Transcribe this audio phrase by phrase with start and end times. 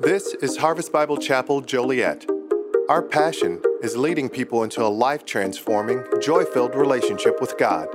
[0.00, 2.24] This is Harvest Bible Chapel Joliet.
[2.88, 7.86] Our passion is leading people into a life transforming, joy filled relationship with God.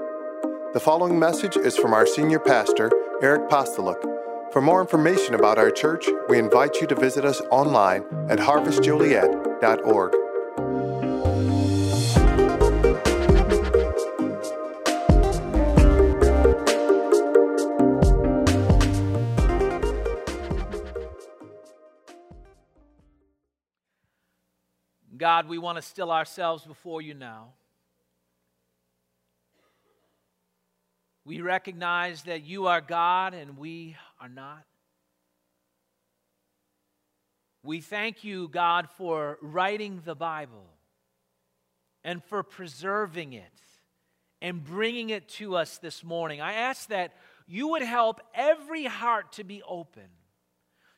[0.73, 2.91] The following message is from our senior pastor,
[3.23, 4.54] Eric Postoluk.
[4.54, 10.25] For more information about our church, we invite you to visit us online at harvestjoliet.org.
[25.35, 27.49] God, we want to still ourselves before you now.
[31.26, 34.63] We recognize that you are God and we are not.
[37.63, 40.70] We thank you, God, for writing the Bible
[42.05, 43.59] and for preserving it
[44.41, 46.40] and bringing it to us this morning.
[46.40, 47.13] I ask that
[47.45, 50.07] you would help every heart to be open,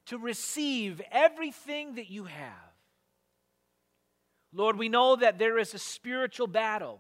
[0.06, 2.67] to receive everything that you have.
[4.58, 7.00] Lord, we know that there is a spiritual battle.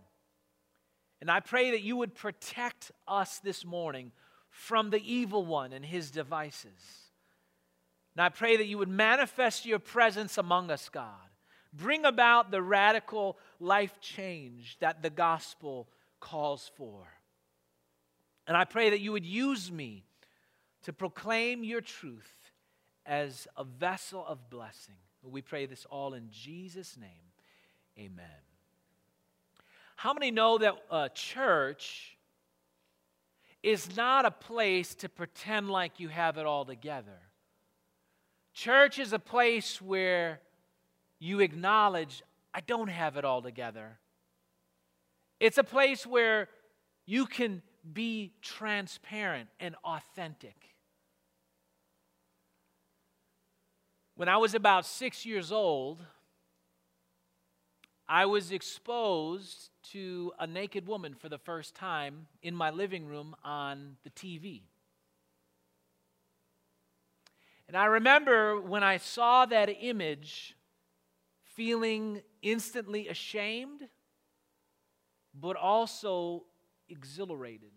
[1.20, 4.12] And I pray that you would protect us this morning
[4.52, 7.10] from the evil one and his devices.
[8.16, 11.10] And I pray that you would manifest your presence among us, God.
[11.74, 15.88] Bring about the radical life change that the gospel
[16.20, 17.08] calls for.
[18.46, 20.04] And I pray that you would use me
[20.84, 22.52] to proclaim your truth
[23.04, 24.98] as a vessel of blessing.
[25.24, 27.10] We pray this all in Jesus' name.
[27.98, 28.26] Amen.
[29.96, 32.18] How many know that a church
[33.64, 37.20] is not a place to pretend like you have it all together?
[38.54, 40.40] Church is a place where
[41.20, 42.22] you acknowledge,
[42.54, 43.98] I don't have it all together.
[45.40, 46.50] It's a place where
[47.06, 47.62] you can
[47.94, 50.56] be transparent and authentic.
[54.16, 56.02] When I was about six years old,
[58.10, 63.36] I was exposed to a naked woman for the first time in my living room
[63.44, 64.62] on the TV.
[67.68, 70.56] And I remember when I saw that image,
[71.44, 73.90] feeling instantly ashamed,
[75.34, 76.46] but also
[76.88, 77.72] exhilarated.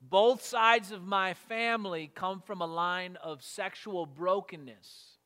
[0.00, 5.16] Both sides of my family come from a line of sexual brokenness.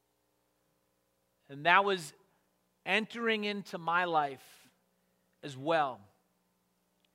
[1.50, 2.14] And that was
[2.90, 4.68] entering into my life
[5.44, 6.00] as well.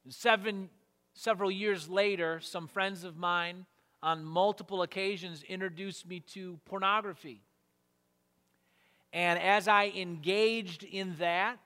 [0.07, 0.69] Seven,
[1.13, 3.65] several years later, some friends of mine
[4.01, 7.41] on multiple occasions introduced me to pornography.
[9.11, 11.59] And as I engaged in that,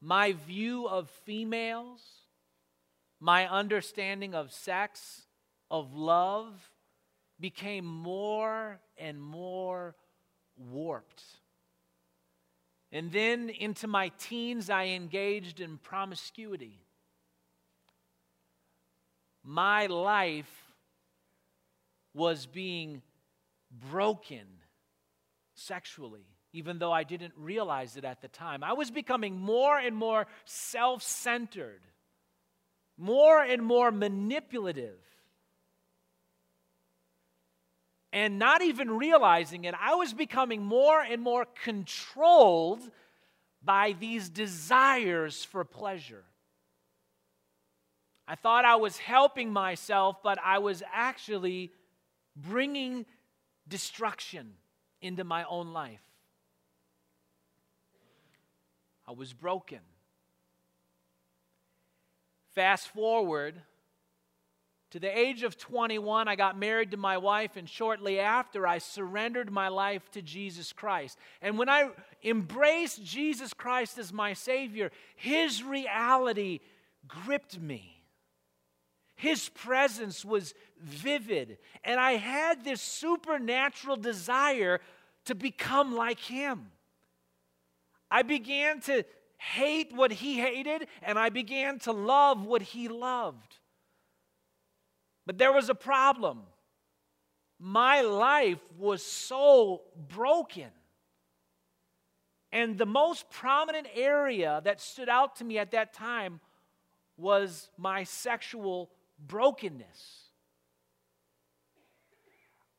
[0.00, 2.00] my view of females,
[3.18, 5.22] my understanding of sex,
[5.72, 6.70] of love,
[7.40, 9.96] became more and more
[10.56, 11.24] warped.
[12.90, 16.80] And then into my teens, I engaged in promiscuity.
[19.44, 20.72] My life
[22.14, 23.02] was being
[23.90, 24.46] broken
[25.54, 28.64] sexually, even though I didn't realize it at the time.
[28.64, 31.82] I was becoming more and more self centered,
[32.96, 34.98] more and more manipulative
[38.12, 42.80] and not even realizing it, I was becoming more and more controlled
[43.62, 46.24] by these desires for pleasure.
[48.26, 51.72] I thought I was helping myself, but I was actually
[52.36, 53.06] bringing
[53.66, 54.54] destruction
[55.00, 56.02] into my own life.
[59.06, 59.80] I was broken.
[62.54, 63.54] Fast forward
[64.90, 68.78] to the age of 21, I got married to my wife, and shortly after, I
[68.78, 71.18] surrendered my life to Jesus Christ.
[71.42, 71.90] And when I
[72.24, 76.60] embraced Jesus Christ as my Savior, His reality
[77.06, 78.02] gripped me.
[79.14, 84.80] His presence was vivid, and I had this supernatural desire
[85.26, 86.68] to become like Him.
[88.10, 89.04] I began to
[89.36, 93.57] hate what He hated, and I began to love what He loved.
[95.28, 96.40] But there was a problem.
[97.58, 100.70] My life was so broken.
[102.50, 106.40] And the most prominent area that stood out to me at that time
[107.18, 110.30] was my sexual brokenness.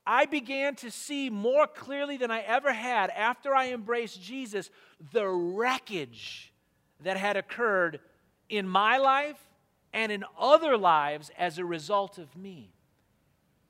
[0.04, 4.72] I began to see more clearly than I ever had after I embraced Jesus
[5.12, 6.52] the wreckage
[7.02, 8.00] that had occurred
[8.50, 9.38] in my life
[9.94, 12.72] and in other lives as a result of me.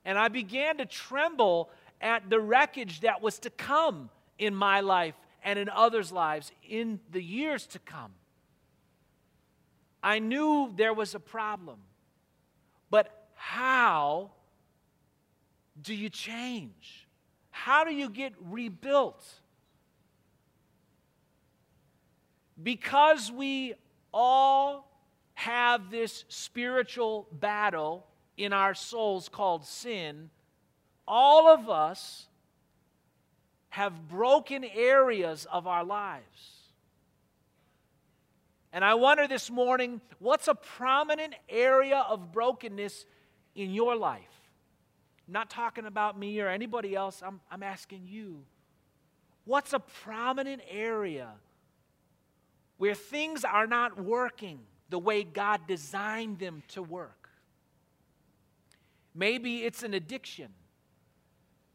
[0.04, 1.70] And I began to tremble
[2.00, 7.00] at the wreckage that was to come in my life and in others' lives in
[7.10, 8.12] the years to come.
[10.02, 11.78] I knew there was a problem.
[12.90, 14.30] But how
[15.80, 17.06] do you change?
[17.50, 19.24] How do you get rebuilt?
[22.62, 23.74] Because we
[24.12, 24.89] all
[25.40, 28.06] have this spiritual battle
[28.36, 30.28] in our souls called sin,
[31.08, 32.28] all of us
[33.70, 36.24] have broken areas of our lives.
[38.70, 43.06] And I wonder this morning what's a prominent area of brokenness
[43.54, 44.20] in your life?
[45.26, 48.42] I'm not talking about me or anybody else, I'm, I'm asking you.
[49.46, 51.30] What's a prominent area
[52.76, 54.60] where things are not working
[54.90, 57.30] the way God designed them to work?
[59.14, 60.48] Maybe it's an addiction.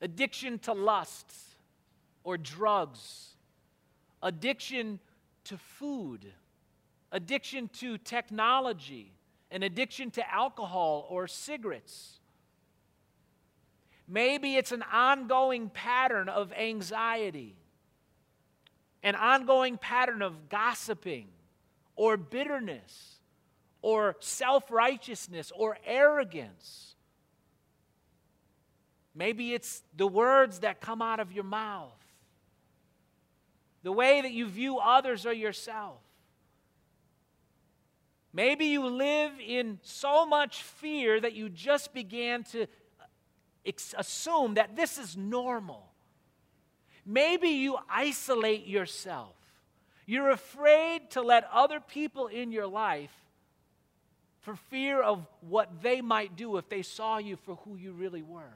[0.01, 1.55] Addiction to lusts
[2.23, 3.35] or drugs,
[4.21, 4.99] addiction
[5.45, 6.25] to food,
[7.11, 9.13] addiction to technology,
[9.51, 12.19] an addiction to alcohol or cigarettes.
[14.07, 17.55] Maybe it's an ongoing pattern of anxiety,
[19.01, 21.27] an ongoing pattern of gossiping
[21.95, 23.15] or bitterness
[23.81, 26.95] or self righteousness or arrogance.
[29.13, 31.93] Maybe it's the words that come out of your mouth,
[33.83, 35.99] the way that you view others or yourself.
[38.33, 44.75] Maybe you live in so much fear that you just began to uh, assume that
[44.75, 45.93] this is normal.
[47.05, 49.34] Maybe you isolate yourself.
[50.05, 53.13] You're afraid to let other people in your life
[54.41, 58.21] for fear of what they might do if they saw you for who you really
[58.21, 58.53] were.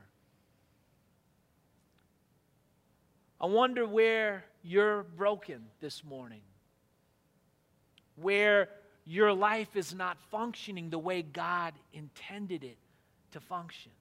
[3.41, 6.41] I wonder where you're broken this morning,
[8.15, 8.69] where
[9.05, 12.77] your life is not functioning the way God intended it
[13.31, 13.91] to function.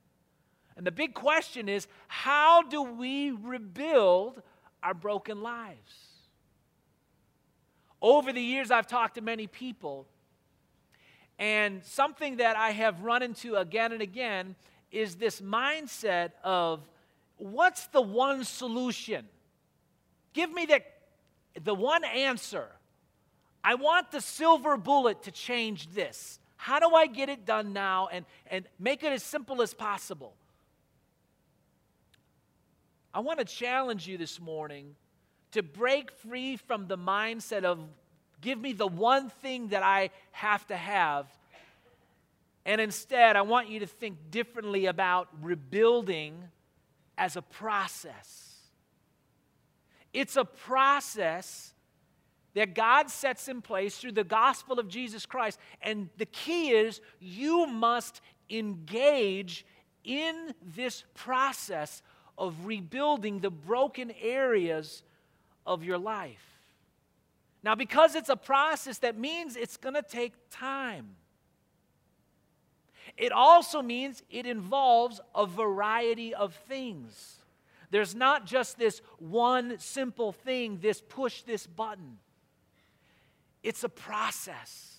[0.77, 4.43] And the big question is how do we rebuild
[4.83, 6.08] our broken lives?
[8.01, 10.07] Over the years, I've talked to many people,
[11.39, 14.57] and something that I have run into again and again
[14.91, 16.81] is this mindset of
[17.37, 19.27] what's the one solution?
[20.33, 20.81] Give me the,
[21.63, 22.69] the one answer.
[23.63, 26.39] I want the silver bullet to change this.
[26.57, 30.35] How do I get it done now and, and make it as simple as possible?
[33.13, 34.95] I want to challenge you this morning
[35.53, 37.79] to break free from the mindset of
[38.41, 41.27] give me the one thing that I have to have.
[42.65, 46.37] And instead, I want you to think differently about rebuilding
[47.17, 48.57] as a process.
[50.13, 51.73] It's a process
[52.55, 55.59] that God sets in place through the gospel of Jesus Christ.
[55.81, 58.21] And the key is you must
[58.51, 59.65] engage
[60.05, 62.03] in this process
[62.37, 65.03] of rebuilding the broken areas
[65.69, 66.43] of your life.
[67.63, 71.11] Now, because it's a process, that means it's going to take time.
[73.17, 77.37] It also means it involves a variety of things.
[77.91, 82.19] There's not just this one simple thing, this push this button.
[83.63, 84.97] It's a process.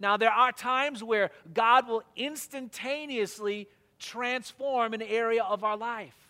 [0.00, 6.27] Now, there are times where God will instantaneously transform an area of our life.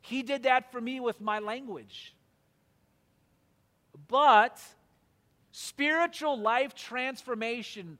[0.00, 2.14] He did that for me with my language.
[4.08, 4.60] But
[5.52, 7.98] spiritual life transformation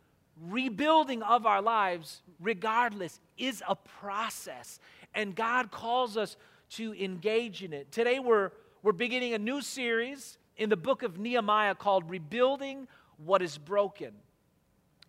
[0.48, 4.80] rebuilding of our lives, regardless, is a process.
[5.14, 6.36] And God calls us
[6.70, 7.90] to engage in it.
[7.92, 8.52] Today, we're,
[8.82, 12.88] we're beginning a new series in the book of Nehemiah called Rebuilding
[13.18, 14.12] What is Broken.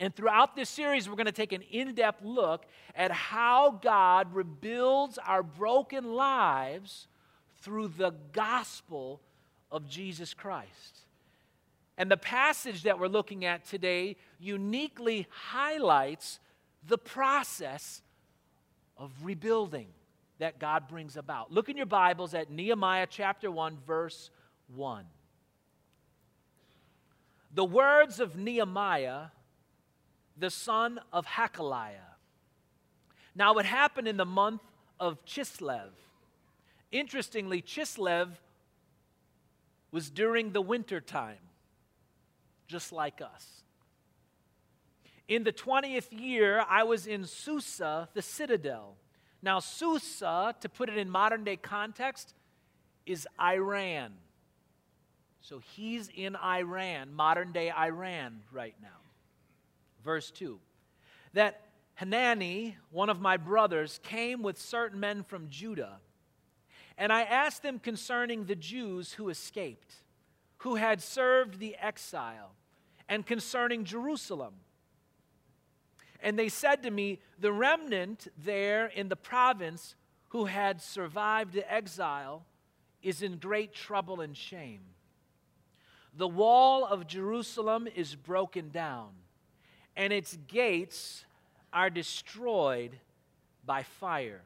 [0.02, 2.66] And throughout this series, we're going to take an in depth look
[2.96, 7.08] at how God rebuilds our broken lives
[7.60, 9.22] through the gospel
[9.72, 11.02] of Jesus Christ.
[12.00, 16.40] And the passage that we're looking at today uniquely highlights
[16.88, 18.02] the process
[18.98, 19.90] of rebuilding
[20.40, 21.52] that God brings about.
[21.52, 24.32] Look in your Bibles at Nehemiah chapter 1, verse
[24.74, 25.06] 1.
[27.54, 29.26] The words of Nehemiah,
[30.38, 32.16] the son of Hachaliah.
[33.36, 34.62] Now, it happened in the month
[35.00, 35.90] of Chislev.
[36.92, 38.30] Interestingly, Chislev
[39.92, 41.38] was during the winter time
[42.72, 43.64] just like us.
[45.28, 48.96] In the 20th year, I was in Susa, the citadel,
[49.44, 52.34] Now, Susa, to put it in modern day context,
[53.06, 54.14] is Iran.
[55.42, 59.01] So he's in Iran, modern day Iran, right now.
[60.04, 60.60] Verse 2
[61.34, 61.62] that
[61.96, 66.00] Hanani, one of my brothers, came with certain men from Judah,
[66.98, 69.96] and I asked them concerning the Jews who escaped,
[70.58, 72.56] who had served the exile,
[73.08, 74.56] and concerning Jerusalem.
[76.22, 79.96] And they said to me, The remnant there in the province
[80.30, 82.46] who had survived the exile
[83.02, 84.82] is in great trouble and shame.
[86.14, 89.10] The wall of Jerusalem is broken down,
[89.96, 91.26] and its gates
[91.74, 92.92] are destroyed
[93.66, 94.42] by fire.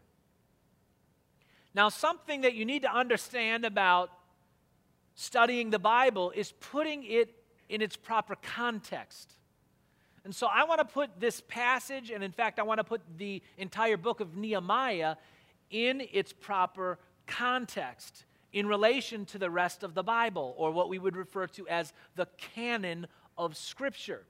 [1.74, 4.10] Now, something that you need to understand about
[5.16, 7.34] studying the Bible is putting it
[7.70, 9.34] in its proper context.
[10.24, 13.02] And so I want to put this passage, and in fact, I want to put
[13.18, 15.16] the entire book of Nehemiah
[15.70, 16.98] in its proper
[17.28, 21.68] context in relation to the rest of the Bible, or what we would refer to
[21.68, 23.06] as the canon
[23.38, 24.26] of Scripture.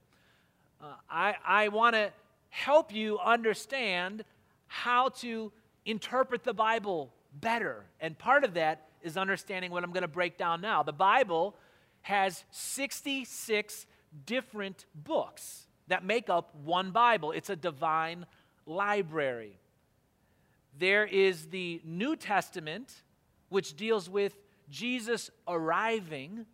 [0.80, 2.12] Uh, I, I want to
[2.48, 4.24] help you understand
[4.66, 5.52] how to
[5.84, 7.84] interpret the Bible better.
[8.00, 10.82] And part of that is understanding what I'm going to break down now.
[10.82, 11.56] The Bible
[12.02, 13.86] has 66
[14.24, 18.26] different books that make up one Bible, it's a divine
[18.66, 19.58] library.
[20.78, 23.02] There is the New Testament,
[23.48, 24.36] which deals with
[24.68, 26.44] Jesus arriving,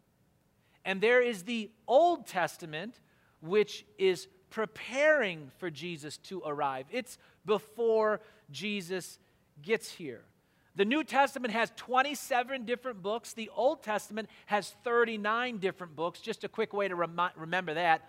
[0.84, 3.00] and there is the Old Testament,
[3.42, 6.86] which is preparing for Jesus to arrive.
[6.90, 8.20] It's before
[8.50, 9.18] Jesus
[9.60, 10.22] gets here.
[10.74, 13.34] The New Testament has 27 different books.
[13.34, 16.20] The Old Testament has 39 different books.
[16.20, 18.08] Just a quick way to rem- remember that.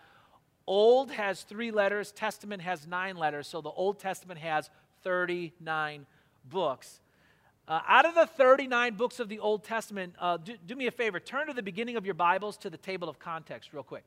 [0.65, 4.69] Old has three letters, Testament has nine letters, so the Old Testament has
[5.03, 6.05] 39
[6.45, 7.01] books.
[7.67, 10.91] Uh, out of the 39 books of the Old Testament, uh, do, do me a
[10.91, 14.05] favor, turn to the beginning of your Bibles to the table of context, real quick.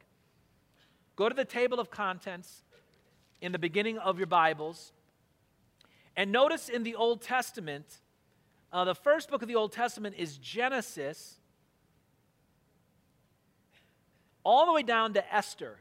[1.16, 2.62] Go to the table of contents
[3.40, 4.92] in the beginning of your Bibles,
[6.14, 7.86] and notice in the Old Testament,
[8.70, 11.38] uh, the first book of the Old Testament is Genesis,
[14.44, 15.78] all the way down to Esther.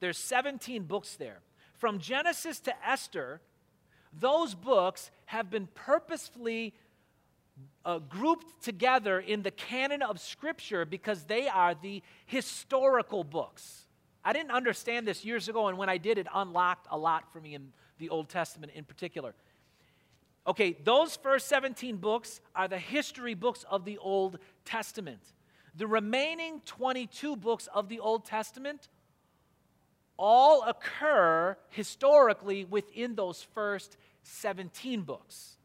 [0.00, 1.40] There's 17 books there.
[1.74, 3.42] From Genesis to Esther,
[4.18, 6.72] those books have been purposefully
[7.84, 13.86] uh, grouped together in the canon of Scripture because they are the historical books.
[14.24, 17.40] I didn't understand this years ago, and when I did, it unlocked a lot for
[17.40, 19.34] me in the Old Testament in particular.
[20.46, 25.20] Okay, those first 17 books are the history books of the Old Testament.
[25.76, 28.88] The remaining 22 books of the Old Testament
[30.16, 35.56] all occur historically within those first 17 books.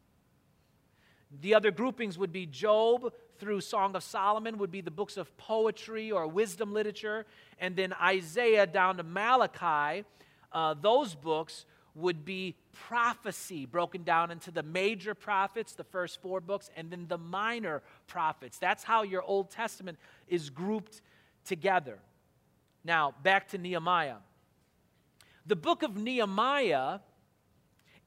[1.40, 5.36] The other groupings would be Job through Song of Solomon, would be the books of
[5.36, 7.26] poetry or wisdom literature,
[7.58, 10.04] and then Isaiah down to Malachi.
[10.52, 16.40] Uh, those books would be prophecy broken down into the major prophets, the first four
[16.40, 18.58] books, and then the minor prophets.
[18.58, 21.00] That's how your Old Testament is grouped
[21.44, 21.98] together.
[22.84, 24.16] Now, back to Nehemiah.
[25.46, 26.98] The book of Nehemiah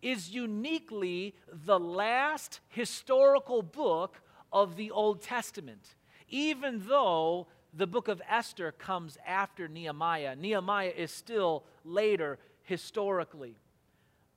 [0.01, 4.21] is uniquely the last historical book
[4.51, 5.95] of the Old Testament,
[6.29, 10.35] even though the book of Esther comes after Nehemiah.
[10.35, 13.55] Nehemiah is still later historically.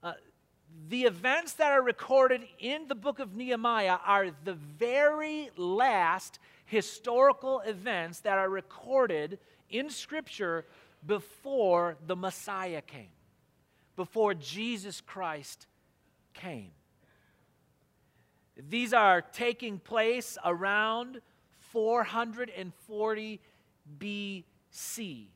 [0.03, 0.13] Uh,
[0.89, 7.61] the events that are recorded in the book of Nehemiah are the very last historical
[7.61, 9.39] events that are recorded
[9.71, 10.67] in Scripture
[11.07, 13.09] before the Messiah came
[13.97, 15.67] before Jesus Christ
[16.35, 16.71] came.
[18.57, 21.21] These are taking place around
[21.59, 23.41] 440
[23.99, 25.27] BC.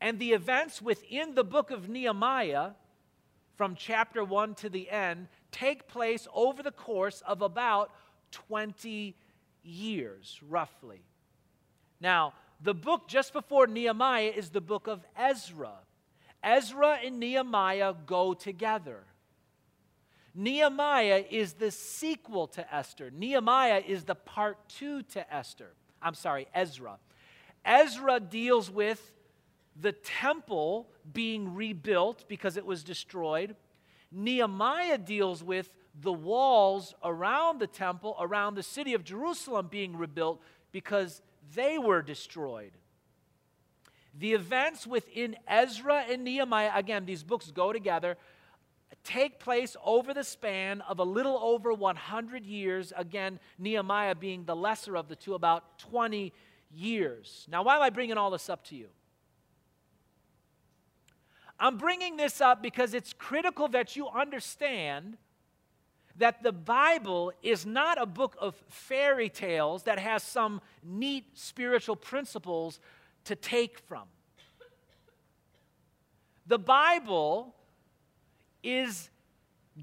[0.00, 2.72] And the events within the book of Nehemiah,
[3.56, 7.92] from chapter 1 to the end, take place over the course of about
[8.32, 9.16] 20
[9.62, 11.02] years, roughly.
[12.00, 15.74] Now, the book just before Nehemiah is the book of Ezra.
[16.42, 19.04] Ezra and Nehemiah go together.
[20.34, 23.10] Nehemiah is the sequel to Esther.
[23.10, 25.70] Nehemiah is the part two to Esther.
[26.02, 26.98] I'm sorry, Ezra.
[27.64, 29.12] Ezra deals with
[29.80, 33.56] the temple being rebuilt because it was destroyed.
[34.10, 40.40] Nehemiah deals with the walls around the temple, around the city of Jerusalem being rebuilt
[40.72, 41.22] because
[41.54, 42.72] they were destroyed.
[44.16, 48.16] The events within Ezra and Nehemiah, again, these books go together,
[49.04, 52.92] take place over the span of a little over 100 years.
[52.96, 56.32] Again, Nehemiah being the lesser of the two, about 20
[56.72, 57.46] years.
[57.50, 58.88] Now, why am I bringing all this up to you?
[61.58, 65.16] I'm bringing this up because it's critical that you understand
[66.16, 71.96] that the Bible is not a book of fairy tales that has some neat spiritual
[71.96, 72.80] principles
[73.24, 74.04] to take from.
[76.46, 77.54] The Bible
[78.64, 79.10] is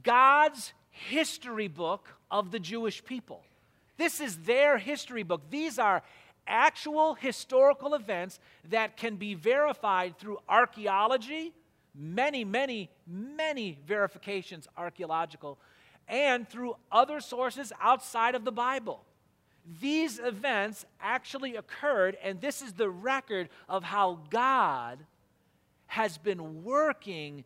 [0.03, 3.43] God's history book of the Jewish people.
[3.97, 5.41] This is their history book.
[5.49, 6.01] These are
[6.47, 11.53] actual historical events that can be verified through archaeology,
[11.95, 15.59] many, many, many verifications archaeological,
[16.07, 19.03] and through other sources outside of the Bible.
[19.79, 24.99] These events actually occurred, and this is the record of how God
[25.85, 27.43] has been working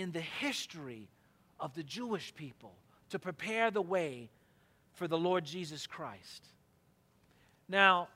[0.00, 1.08] in the history
[1.58, 2.74] of the Jewish people
[3.10, 4.30] to prepare the way
[4.94, 6.46] for the Lord Jesus Christ.
[7.68, 8.08] Now,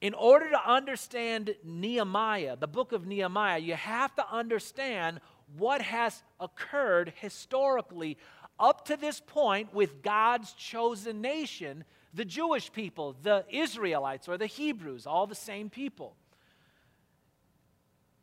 [0.00, 5.20] in order to understand Nehemiah, the book of Nehemiah, you have to understand
[5.56, 8.18] what has occurred historically
[8.58, 11.84] up to this point with God's chosen nation,
[12.14, 16.16] the Jewish people, the Israelites or the Hebrews, all the same people.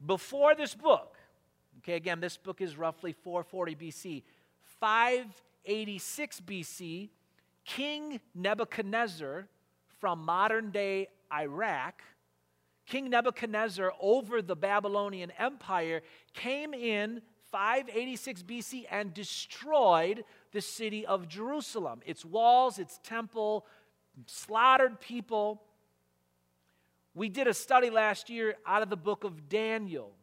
[0.06, 1.16] Before this book,
[1.90, 4.24] okay, again, this book is roughly 440 BC,
[4.80, 7.10] 586 BC,
[7.66, 9.48] King Nebuchadnezzar
[10.00, 12.04] from modern day Iraq,
[12.86, 16.02] King Nebuchadnezzar over the Babylonian Empire
[16.34, 23.66] came in 586 BC and destroyed the city of Jerusalem, its walls, its temple,
[24.28, 25.64] slaughtered people.
[27.16, 30.14] We did a study last year out of the book of Daniel.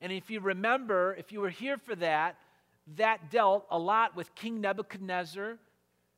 [0.00, 2.36] And if you remember, if you were here for that,
[2.96, 5.58] that dealt a lot with King Nebuchadnezzar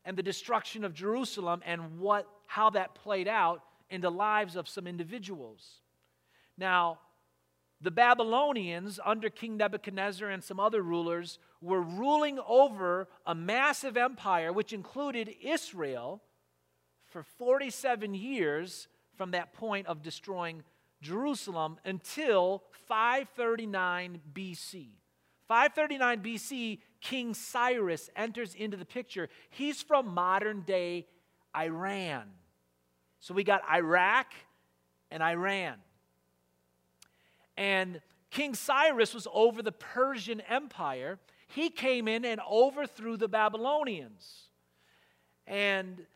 [0.04, 4.68] and the destruction of Jerusalem and what how that played out in the lives of
[4.68, 5.80] some individuals.
[6.58, 6.98] Now,
[7.80, 14.52] the Babylonians, under King Nebuchadnezzar and some other rulers, were ruling over a massive empire
[14.52, 16.22] which included Israel
[17.06, 20.62] for 47 years from that point of destroying
[21.02, 24.86] Jerusalem until 539 BC.
[25.48, 29.28] 539 BC, King Cyrus enters into the picture.
[29.50, 31.06] He's from modern day
[31.54, 32.30] Iran.
[33.20, 34.32] So we got Iraq
[35.10, 35.74] and Iran.
[37.56, 41.18] And King Cyrus was over the Persian Empire.
[41.48, 44.48] He came in and overthrew the Babylonians
[45.46, 46.06] and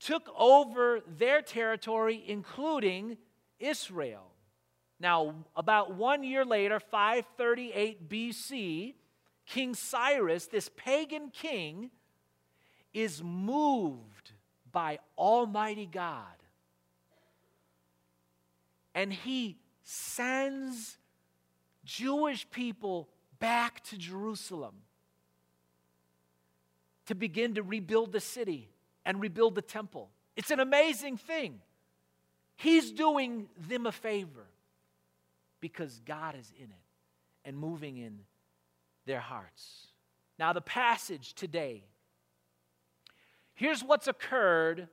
[0.00, 3.18] took over their territory, including
[3.62, 4.26] Israel.
[5.00, 8.94] Now, about one year later, 538 BC,
[9.46, 11.90] King Cyrus, this pagan king,
[12.92, 14.32] is moved
[14.70, 16.24] by Almighty God.
[18.94, 20.98] And he sends
[21.84, 24.74] Jewish people back to Jerusalem
[27.06, 28.68] to begin to rebuild the city
[29.04, 30.10] and rebuild the temple.
[30.36, 31.60] It's an amazing thing.
[32.56, 34.46] He's doing them a favor
[35.60, 36.84] because God is in it
[37.44, 38.20] and moving in
[39.06, 39.88] their hearts.
[40.38, 41.84] Now, the passage today
[43.54, 44.88] Here's what's occurred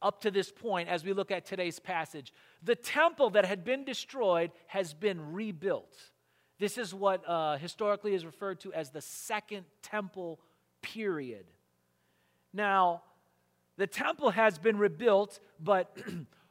[0.00, 2.32] up to this point as we look at today's passage.
[2.62, 5.96] The temple that had been destroyed has been rebuilt.
[6.58, 10.38] This is what uh, historically is referred to as the Second Temple
[10.82, 11.46] period.
[12.52, 13.02] Now,
[13.78, 15.96] the temple has been rebuilt, but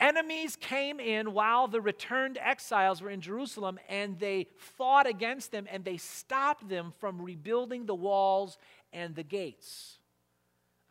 [0.00, 5.66] enemies came in while the returned exiles were in Jerusalem and they fought against them
[5.70, 8.58] and they stopped them from rebuilding the walls
[8.92, 9.98] and the gates.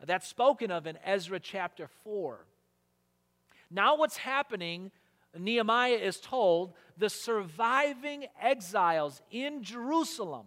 [0.04, 2.44] That's spoken of in Ezra chapter 4.
[3.70, 4.90] Now, what's happening,
[5.36, 10.46] Nehemiah is told, the surviving exiles in Jerusalem,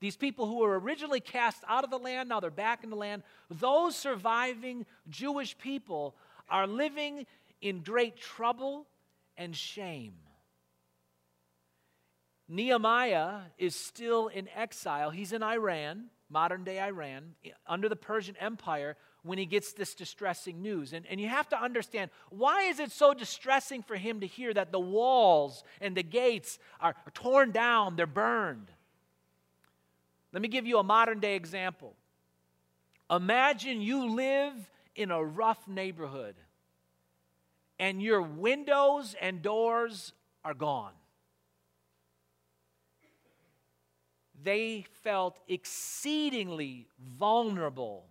[0.00, 2.96] these people who were originally cast out of the land, now they're back in the
[2.96, 6.16] land, those surviving Jewish people
[6.50, 7.26] are living
[7.60, 8.86] in great trouble
[9.36, 10.14] and shame.
[12.48, 15.10] Nehemiah is still in exile.
[15.10, 17.34] He's in Iran modern day Iran,
[17.66, 20.92] under the Persian Empire, when he gets this distressing news.
[20.92, 24.54] And, and you have to understand why is it so distressing for him to hear
[24.54, 28.70] that the walls and the gates are, torn down, they're burned?
[30.32, 31.94] Let me give you a modern day example.
[33.10, 34.54] Imagine you live
[35.00, 36.36] in a rough neighborhood
[37.78, 40.12] and your windows and doors
[40.44, 40.92] are gone.
[44.42, 46.86] they felt exceedingly
[47.18, 48.06] vulnerable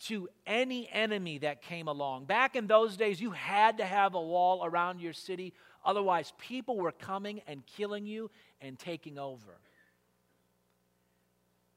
[0.00, 2.26] to any enemy that came along.
[2.26, 6.76] Back in those days, you had to have a wall around your city, otherwise, people
[6.76, 9.58] were coming and killing you and taking over.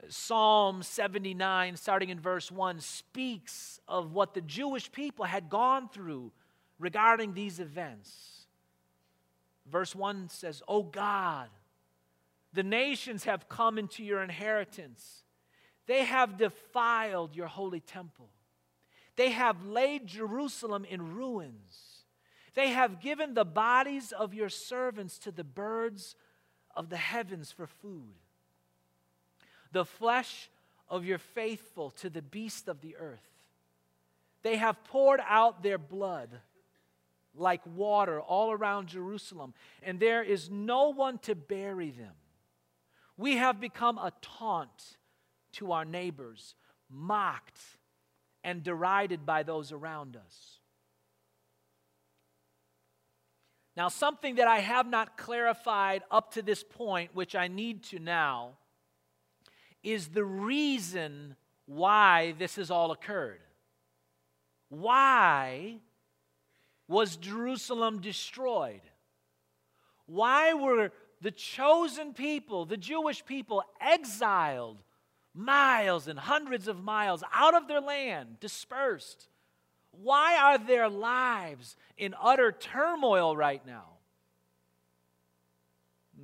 [0.09, 6.31] Psalm 79, starting in verse 1, speaks of what the Jewish people had gone through
[6.79, 8.45] regarding these events.
[9.69, 11.49] Verse 1 says, O God,
[12.53, 15.23] the nations have come into your inheritance.
[15.87, 18.29] They have defiled your holy temple.
[19.15, 22.05] They have laid Jerusalem in ruins.
[22.53, 26.15] They have given the bodies of your servants to the birds
[26.75, 28.13] of the heavens for food,
[29.71, 30.49] the flesh
[30.89, 33.27] of your faithful to the beasts of the earth.
[34.43, 36.29] They have poured out their blood
[37.35, 39.53] like water all around Jerusalem,
[39.83, 42.13] and there is no one to bury them.
[43.17, 44.97] We have become a taunt
[45.53, 46.55] to our neighbors,
[46.89, 47.59] mocked
[48.43, 50.59] and derided by those around us.
[53.75, 57.99] Now, something that I have not clarified up to this point, which I need to
[57.99, 58.53] now,
[59.91, 63.39] is the reason why this has all occurred.
[64.69, 65.77] Why
[66.87, 68.81] was Jerusalem destroyed?
[70.05, 74.77] Why were the chosen people, the Jewish people, exiled
[75.33, 79.29] miles and hundreds of miles out of their land, dispersed?
[79.91, 83.85] Why are their lives in utter turmoil right now?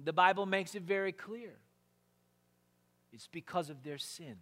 [0.04, 1.54] The Bible makes it very clear
[3.14, 4.36] it's because of their sin.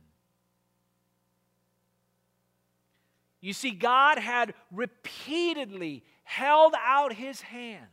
[3.42, 7.88] You see, God had repeatedly held out his hand.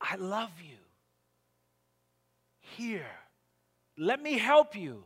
[0.00, 0.76] I love you.
[2.60, 3.06] Here,
[3.98, 5.04] let me help you.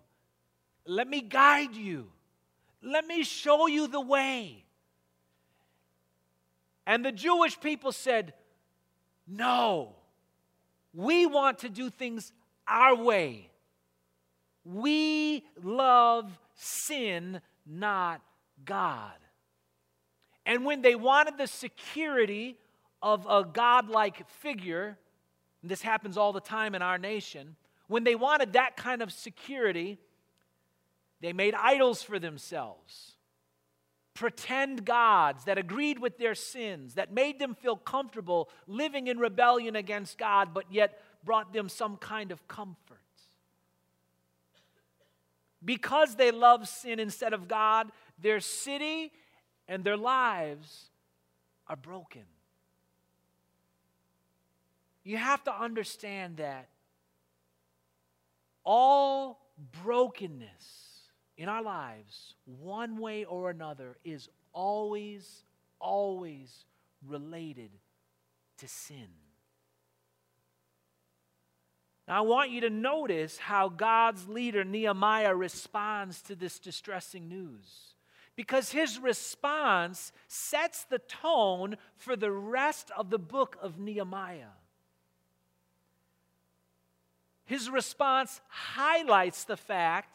[0.87, 2.09] Let me guide you.
[2.83, 4.64] Let me show you the way.
[6.87, 8.35] And the Jewish people said,
[9.26, 9.94] No,
[10.94, 12.33] we want to do things
[12.66, 13.49] our way.
[14.64, 18.20] We love sin, not
[18.64, 19.12] God.
[20.44, 22.57] And when they wanted the security
[23.03, 24.99] of a godlike figure,
[25.62, 29.99] this happens all the time in our nation, when they wanted that kind of security,
[31.20, 33.16] they made idols for themselves,
[34.14, 39.77] pretend gods that agreed with their sins, that made them feel comfortable living in rebellion
[39.77, 43.01] against God, but yet brought them some kind of comfort.
[45.64, 49.12] Because they love sin instead of God, their city
[49.68, 50.90] and their lives
[51.66, 52.25] are broken.
[55.05, 56.68] You have to understand that
[58.64, 59.40] all
[59.83, 60.90] brokenness
[61.37, 65.44] in our lives, one way or another, is always,
[65.79, 66.64] always
[67.07, 67.70] related
[68.59, 69.09] to sin.
[72.11, 77.94] Now, I want you to notice how God's leader, Nehemiah, responds to this distressing news
[78.35, 84.57] because his response sets the tone for the rest of the book of Nehemiah.
[87.44, 90.11] His response highlights the fact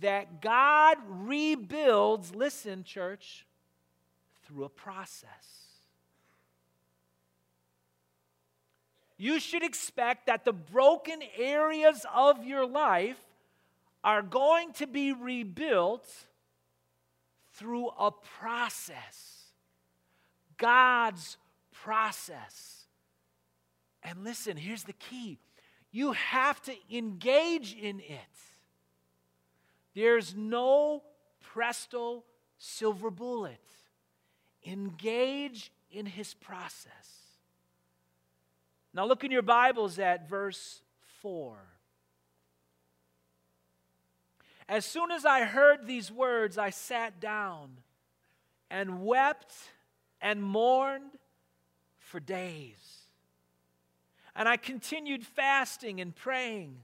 [0.00, 3.46] that God rebuilds, listen, church,
[4.42, 5.65] through a process.
[9.18, 13.18] You should expect that the broken areas of your life
[14.04, 16.08] are going to be rebuilt
[17.54, 19.52] through a process.
[20.58, 21.38] God's
[21.72, 22.84] process.
[24.02, 25.38] And listen, here's the key
[25.90, 28.36] you have to engage in it.
[29.94, 31.02] There's no
[31.40, 32.22] presto
[32.58, 33.60] silver bullet.
[34.66, 37.25] Engage in his process.
[38.96, 40.80] Now, look in your Bibles at verse
[41.20, 41.58] 4.
[44.70, 47.72] As soon as I heard these words, I sat down
[48.70, 49.52] and wept
[50.22, 51.10] and mourned
[51.98, 53.02] for days.
[54.34, 56.78] And I continued fasting and praying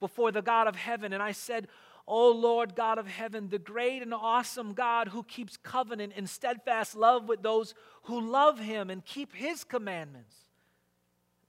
[0.00, 1.12] before the God of heaven.
[1.12, 1.68] And I said,
[2.04, 6.96] O Lord God of heaven, the great and awesome God who keeps covenant and steadfast
[6.96, 10.34] love with those who love him and keep his commandments.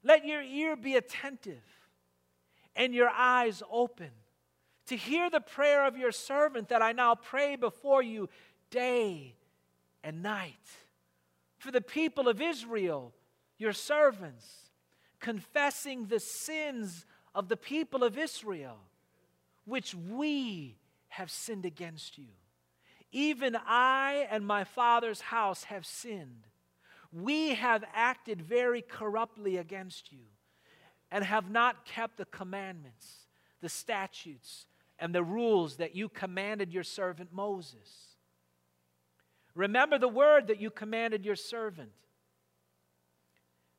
[0.06, 1.64] Let your ear be attentive
[2.76, 4.12] and your eyes open
[4.86, 8.30] to hear the prayer of your servant that I now pray before you
[8.70, 9.34] day
[10.04, 10.54] and night.
[11.58, 13.14] For the people of Israel,
[13.58, 14.46] your servants,
[15.20, 18.78] confessing the sins of the people of Israel.
[19.66, 20.78] which we
[21.10, 22.28] have sinned against you.
[23.12, 26.48] Even I and my father's house have sinned.
[27.16, 30.26] We have acted very corruptly against you
[31.10, 33.28] and have not kept the commandments,
[33.62, 34.66] the statutes,
[35.00, 38.18] and the rules that you commanded your servant Moses.
[39.54, 41.92] Remember the word that you commanded your servant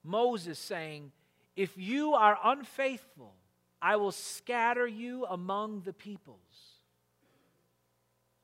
[0.02, 1.12] Moses, saying,
[1.56, 3.34] If you are unfaithful,
[3.82, 6.38] I will scatter you among the peoples.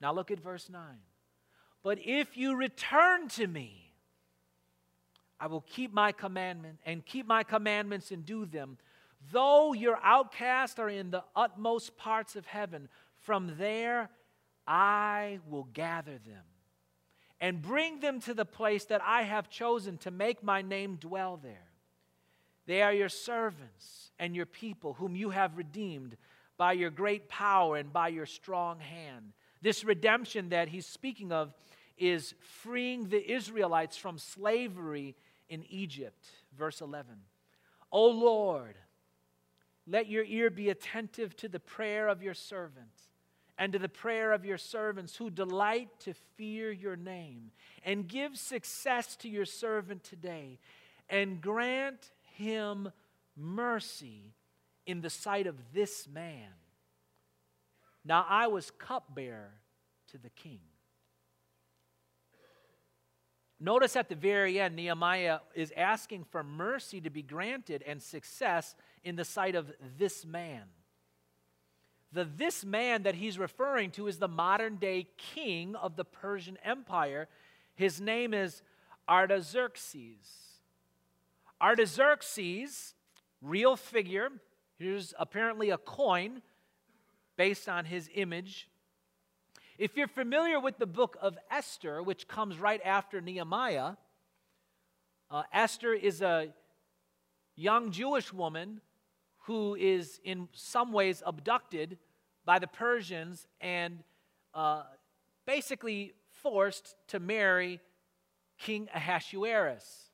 [0.02, 0.82] Now look at verse 9.
[1.82, 3.91] But if you return to me,
[5.42, 8.78] I will keep my commandment and keep my commandments and do them.
[9.32, 14.08] Though your outcasts are in the utmost parts of heaven, from there
[14.68, 16.44] I will gather them
[17.40, 21.40] and bring them to the place that I have chosen to make my name dwell
[21.42, 21.70] there.
[22.66, 26.16] They are your servants and your people, whom you have redeemed
[26.56, 29.32] by your great power and by your strong hand.
[29.60, 31.52] This redemption that he's speaking of
[31.98, 35.16] is freeing the Israelites from slavery
[35.48, 36.26] in Egypt.
[36.56, 37.14] Verse 11.
[37.90, 38.76] O Lord,
[39.86, 42.88] let your ear be attentive to the prayer of your servant
[43.58, 47.50] and to the prayer of your servants who delight to fear your name.
[47.84, 50.58] And give success to your servant today,
[51.08, 52.90] and grant him
[53.36, 54.34] mercy
[54.86, 56.48] in the sight of this man.
[58.04, 59.52] Now I was cupbearer
[60.10, 60.60] to the king.
[63.62, 68.74] Notice at the very end, Nehemiah is asking for mercy to be granted and success
[69.04, 70.62] in the sight of this man.
[72.10, 76.58] The this man that he's referring to is the modern day king of the Persian
[76.64, 77.28] Empire.
[77.76, 78.62] His name is
[79.08, 80.58] Artaxerxes.
[81.60, 82.94] Artaxerxes,
[83.40, 84.28] real figure,
[84.76, 86.42] here's apparently a coin
[87.36, 88.68] based on his image.
[89.82, 93.94] If you're familiar with the book of Esther, which comes right after Nehemiah,
[95.28, 96.50] uh, Esther is a
[97.56, 98.80] young Jewish woman
[99.46, 101.98] who is in some ways abducted
[102.44, 104.04] by the Persians and
[104.54, 104.84] uh,
[105.48, 107.80] basically forced to marry
[108.60, 110.10] King Ahasuerus.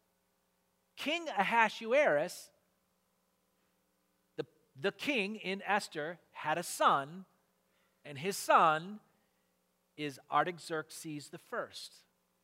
[0.96, 2.48] King Ahasuerus,
[4.38, 4.46] the,
[4.81, 7.26] the king in Esther, had a son,
[8.07, 9.00] and his son
[9.98, 11.92] is Artaxerxes first,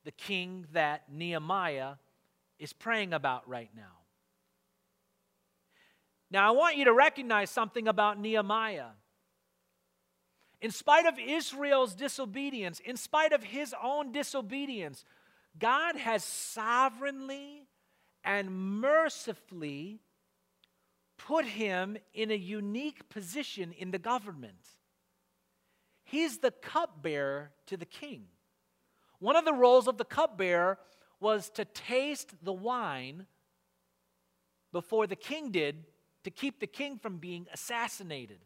[0.04, 1.94] the king that Nehemiah
[2.58, 3.82] is praying about right now.
[6.30, 8.88] Now, I want you to recognize something about Nehemiah.
[10.60, 15.04] In spite of Israel's disobedience, in spite of his own disobedience,
[15.58, 17.68] God has sovereignly
[18.24, 20.00] and mercifully
[21.16, 24.58] put him in a unique position in the government.
[26.14, 28.26] He's the cupbearer to the king.
[29.18, 30.78] One of the roles of the cupbearer
[31.18, 33.26] was to taste the wine
[34.70, 35.82] before the king did
[36.22, 38.38] to keep the king from being assassinated.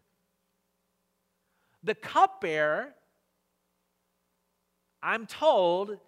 [1.82, 2.94] The cupbearer,
[5.02, 5.98] I'm told,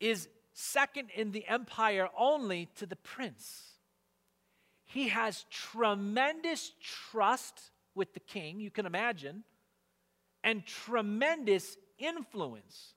[0.00, 3.74] is second in the empire only to the prince.
[4.84, 9.44] He has tremendous trust with the king, you can imagine,
[10.44, 12.94] and tremendous influence.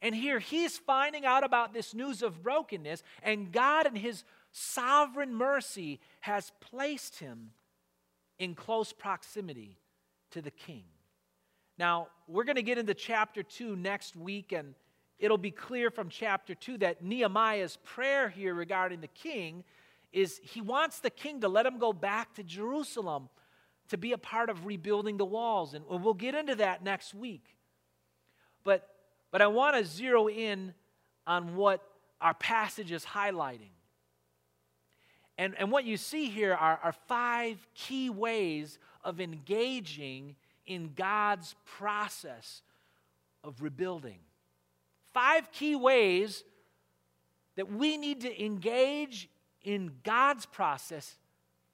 [0.00, 5.34] And here he's finding out about this news of brokenness, and God, in his sovereign
[5.34, 7.50] mercy, has placed him
[8.38, 9.76] in close proximity
[10.30, 10.84] to the king.
[11.78, 14.74] Now, we're going to get into chapter 2 next week, and
[15.18, 19.64] it'll be clear from chapter 2 that Nehemiah's prayer here regarding the king
[20.12, 23.28] is he wants the king to let him go back to Jerusalem
[23.88, 25.74] to be a part of rebuilding the walls.
[25.74, 27.44] And we'll get into that next week.
[28.64, 28.88] But,
[29.30, 30.74] but I want to zero in
[31.26, 31.82] on what
[32.20, 33.70] our passage is highlighting.
[35.36, 40.34] And, and what you see here are, are five key ways of engaging
[40.66, 42.62] in God's process
[43.44, 44.18] of rebuilding.
[45.14, 46.44] Five key ways
[47.56, 49.28] that we need to engage
[49.62, 51.16] in God's process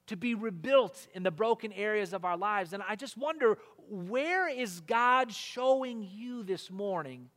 [0.07, 2.73] to be rebuilt in the broken areas of our lives.
[2.73, 7.31] And I just wonder where is God showing you this morning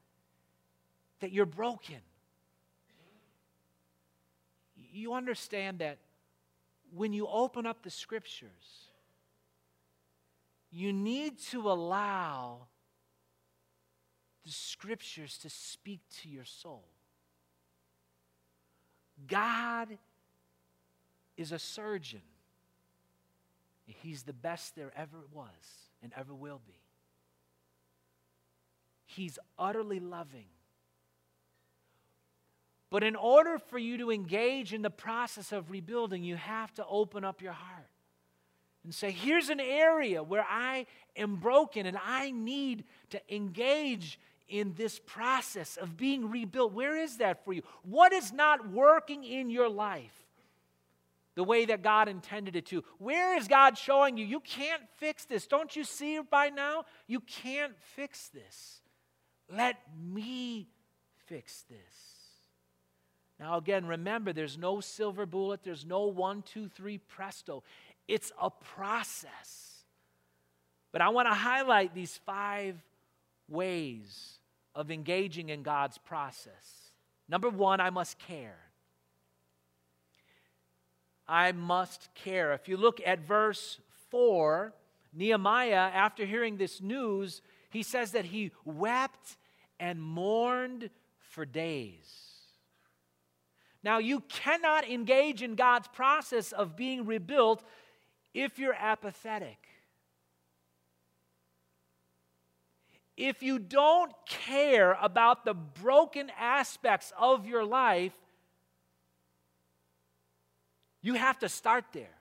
[1.20, 1.98] that you're broken?
[4.76, 5.98] You understand that
[6.94, 8.50] when you open up the scriptures,
[10.72, 12.68] you need to allow
[14.46, 16.84] the scriptures to speak to your soul.
[19.28, 19.98] God
[21.36, 22.22] is a surgeon.
[23.88, 25.47] He's the best there ever was
[26.04, 26.80] and ever will be.
[29.06, 30.47] He's utterly loving.
[32.89, 36.86] But in order for you to engage in the process of rebuilding, you have to
[36.86, 37.89] open up your heart
[38.84, 44.73] and say, here's an area where I am broken and I need to engage in
[44.76, 46.73] this process of being rebuilt.
[46.73, 47.63] Where is that for you?
[47.84, 50.27] What is not working in your life
[51.38, 52.84] the way that God intended it to?
[52.97, 55.45] Where is God showing you, you can't fix this?
[55.45, 56.86] Don't you see by now?
[57.06, 58.82] You can't fix this.
[59.56, 59.78] Let
[60.12, 60.67] me
[61.28, 61.78] fix this.
[63.39, 67.63] Now, again, remember, there's no silver bullet, there's no one, two, three, presto.
[68.08, 69.84] It's a process.
[70.91, 72.84] But I want to highlight these five
[73.47, 74.39] ways
[74.73, 76.91] of engaging in God's process.
[77.30, 78.58] Number one, I must care.
[81.28, 82.54] I must care.
[82.54, 84.74] If you look at verse 4,
[85.13, 89.38] Nehemiah, after hearing this news, he says that he wept
[89.80, 92.28] and mourned for days.
[93.84, 97.63] Now, you cannot engage in God's process of being rebuilt
[98.34, 99.58] if you're apathetic.
[103.16, 108.13] If you don't care about the broken aspects of your life,
[111.08, 112.17] you have to start there.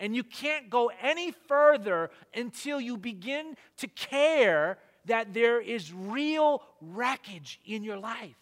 [0.00, 6.62] And you can't go any further until you begin to care that there is real
[6.80, 8.34] wreckage in your life.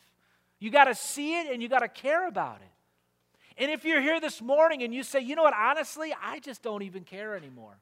[0.61, 3.63] You got to see it and you got to care about it.
[3.63, 6.63] And if you're here this morning and you say, you know what, honestly, I just
[6.63, 7.77] don't even care anymore.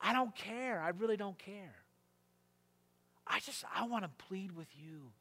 [0.00, 0.80] I don't care.
[0.80, 1.74] I really don't care.
[3.26, 5.12] I just, I want to plead with you.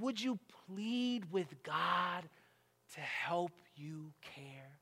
[0.00, 2.24] Would you plead with God
[2.94, 4.78] to help you care?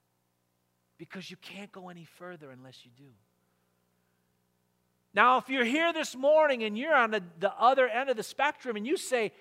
[0.98, 3.10] Because you can't go any further unless you do.
[5.14, 8.22] Now, if you're here this morning and you're on the, the other end of the
[8.22, 9.32] spectrum and you say,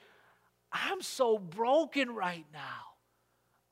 [0.72, 2.60] I'm so broken right now.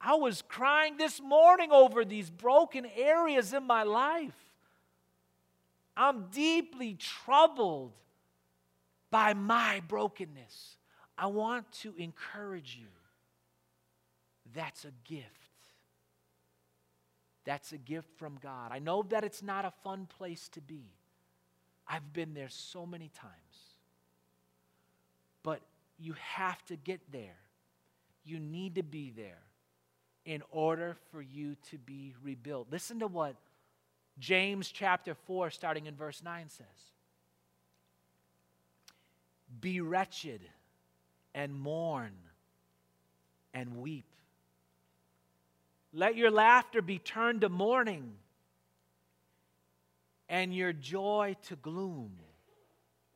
[0.01, 4.35] I was crying this morning over these broken areas in my life.
[5.97, 7.93] I'm deeply troubled
[9.09, 10.77] by my brokenness.
[11.17, 12.87] I want to encourage you.
[14.53, 15.44] That's a gift.
[17.45, 18.71] That's a gift from God.
[18.71, 20.91] I know that it's not a fun place to be.
[21.87, 23.33] I've been there so many times.
[25.43, 25.61] But
[25.99, 27.37] you have to get there.
[28.23, 29.43] You need to be there
[30.25, 32.67] in order for you to be rebuilt.
[32.71, 33.35] Listen to what
[34.17, 36.65] James chapter 4, starting in verse 9, says
[39.61, 40.41] Be wretched
[41.35, 42.13] and mourn
[43.53, 44.05] and weep.
[45.97, 48.11] Let your laughter be turned to mourning
[50.27, 52.11] and your joy to gloom.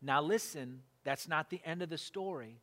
[0.02, 2.56] Now, listen, that's not the end of the story.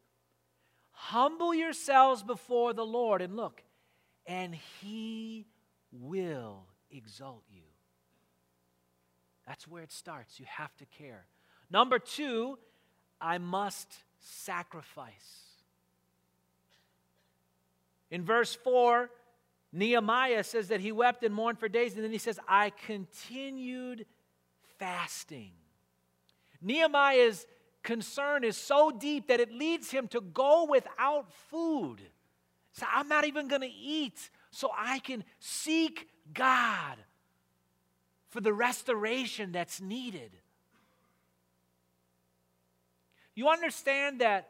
[0.92, 3.62] Humble yourselves before the Lord and look,
[4.26, 5.44] and He
[5.92, 7.60] will exalt you.
[9.46, 10.40] That's where it starts.
[10.40, 11.26] You have to care.
[11.70, 12.58] Number two,
[13.20, 15.12] I must sacrifice.
[18.10, 19.10] In verse 4,
[19.76, 24.06] Nehemiah says that he wept and mourned for days, and then he says, I continued
[24.78, 25.52] fasting.
[26.62, 27.46] Nehemiah's
[27.82, 32.00] concern is so deep that it leads him to go without food.
[32.72, 36.96] So I'm not even going to eat so I can seek God
[38.30, 40.30] for the restoration that's needed.
[43.34, 44.48] You understand that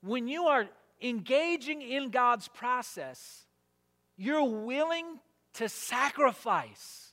[0.00, 0.66] when you are
[1.02, 3.44] engaging in God's process,
[4.16, 5.18] you're willing
[5.54, 7.12] to sacrifice.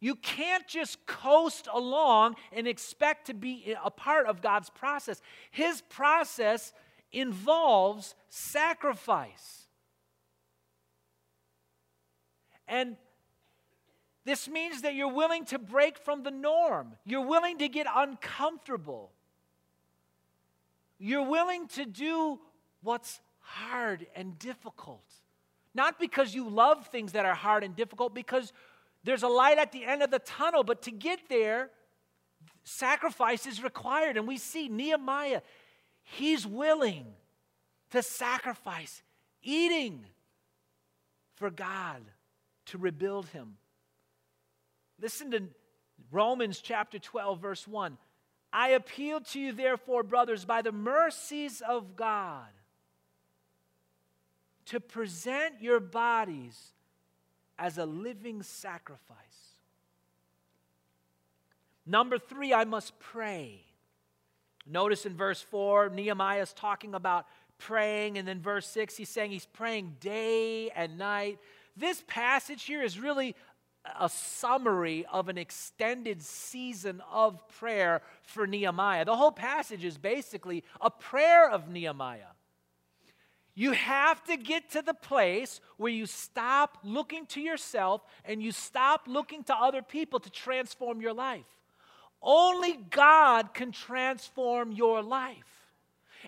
[0.00, 5.22] You can't just coast along and expect to be a part of God's process.
[5.50, 6.72] His process
[7.12, 9.68] involves sacrifice.
[12.68, 12.96] And
[14.24, 16.92] this means that you're willing to break from the norm.
[17.04, 19.12] You're willing to get uncomfortable.
[20.98, 22.40] You're willing to do
[22.82, 25.04] what's hard and difficult.
[25.74, 28.52] Not because you love things that are hard and difficult, because
[29.02, 31.70] there's a light at the end of the tunnel, but to get there,
[32.62, 34.16] sacrifice is required.
[34.16, 35.42] And we see Nehemiah,
[36.02, 37.06] he's willing
[37.90, 39.02] to sacrifice
[39.42, 40.06] eating
[41.34, 42.02] for God
[42.66, 43.56] to rebuild him.
[45.00, 45.42] Listen to
[46.10, 47.98] Romans chapter 12, verse 1.
[48.52, 52.46] I appeal to you, therefore, brothers, by the mercies of God,
[54.66, 56.72] to present your bodies
[57.58, 59.18] as a living sacrifice.
[61.86, 63.60] Number three, I must pray.
[64.66, 67.26] Notice in verse 4, Nehemiah is talking about
[67.58, 71.38] praying, and then verse 6, he's saying he's praying day and night.
[71.76, 73.34] This passage here is really
[74.00, 79.04] a summary of an extended season of prayer for Nehemiah.
[79.04, 82.33] The whole passage is basically a prayer of Nehemiah.
[83.54, 88.50] You have to get to the place where you stop looking to yourself and you
[88.50, 91.44] stop looking to other people to transform your life.
[92.20, 95.36] Only God can transform your life.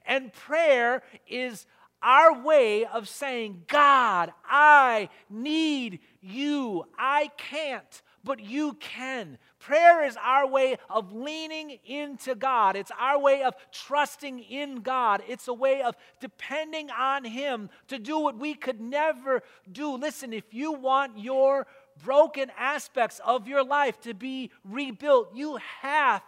[0.04, 1.66] And prayer is
[2.02, 6.84] our way of saying, God, I need you.
[6.96, 9.38] I can't, but you can.
[9.58, 12.76] Prayer is our way of leaning into God.
[12.76, 15.22] It's our way of trusting in God.
[15.26, 19.96] It's a way of depending on Him to do what we could never do.
[19.96, 21.66] Listen, if you want your
[22.04, 26.22] broken aspects of your life to be rebuilt, you have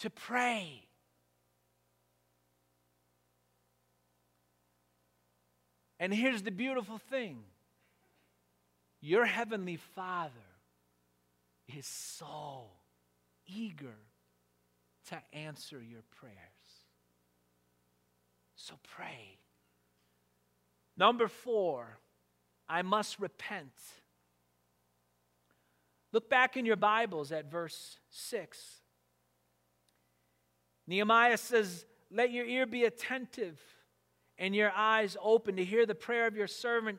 [0.00, 0.84] to pray.
[6.00, 7.42] And here's the beautiful thing
[9.00, 10.32] your heavenly Father
[11.76, 12.64] is so
[13.46, 13.96] eager
[15.08, 16.34] to answer your prayers.
[18.56, 19.38] So pray.
[20.96, 21.98] Number four,
[22.68, 23.72] I must repent.
[26.12, 28.58] Look back in your Bibles at verse 6.
[30.86, 33.60] Nehemiah says, Let your ear be attentive
[34.38, 36.98] and your eyes open to hear the prayer of your servant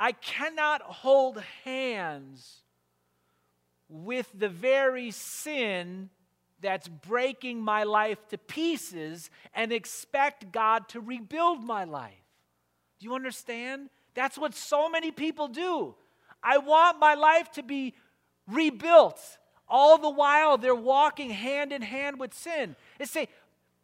[0.00, 2.62] I cannot hold hands
[3.90, 6.08] with the very sin
[6.62, 12.14] that's breaking my life to pieces and expect God to rebuild my life.
[12.98, 13.90] Do you understand?
[14.14, 15.94] That's what so many people do.
[16.42, 17.94] I want my life to be
[18.48, 19.20] rebuilt.
[19.68, 22.74] All the while, they're walking hand in hand with sin.
[22.98, 23.28] They say,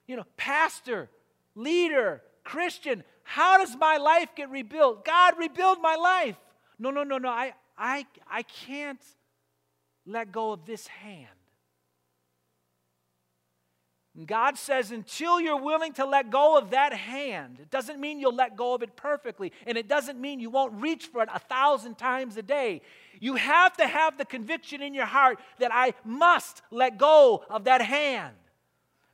[0.06, 1.10] you know, pastor,
[1.54, 5.04] leader, Christian, how does my life get rebuilt?
[5.04, 6.36] God, rebuild my life.
[6.78, 7.28] No, no, no, no.
[7.28, 9.02] I, I, I can't
[10.06, 11.26] let go of this hand.
[14.16, 18.20] And God says, until you're willing to let go of that hand, it doesn't mean
[18.20, 21.28] you'll let go of it perfectly, and it doesn't mean you won't reach for it
[21.34, 22.80] a thousand times a day.
[23.18, 27.64] You have to have the conviction in your heart that I must let go of
[27.64, 28.36] that hand.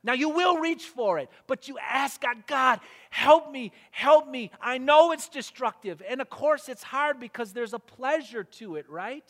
[0.03, 4.51] Now, you will reach for it, but you ask God, God, help me, help me.
[4.59, 6.01] I know it's destructive.
[6.07, 9.23] And of course, it's hard because there's a pleasure to it, right?